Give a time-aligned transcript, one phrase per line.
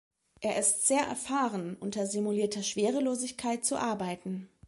[0.39, 4.49] Er ist sehr erfahren, unter simulierter Schwerelosigkeit zu arbeiten.